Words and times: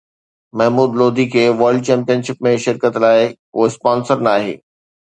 محمود 0.57 0.91
لوڌي 0.99 1.25
کي 1.33 1.43
world 1.59 1.81
champion 1.89 2.19
ship 2.27 2.37
۾ 2.49 2.53
شرڪت 2.65 2.93
لاءِ 3.03 3.21
ڪو 3.53 3.59
اسپانسر 3.69 4.17
ناهي 4.29 4.55